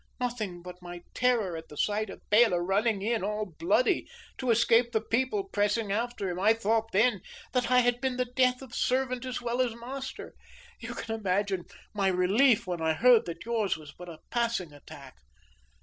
[0.19, 4.07] "Nothing but my terror at the sight of Bela running in all bloody
[4.39, 6.39] to escape the people pressing after him.
[6.39, 7.21] I thought then
[7.53, 10.33] that I had been the death of servant as well as master.
[10.79, 15.17] You can imagine my relief when I heard that yours was but a passing attack."